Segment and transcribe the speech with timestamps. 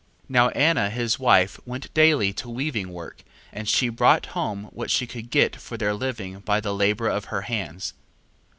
[0.23, 0.29] 2:19.
[0.29, 5.05] Now Anna his wife went daily to weaving work, and she brought home what she
[5.05, 7.93] could get for their living by the labour of her hands.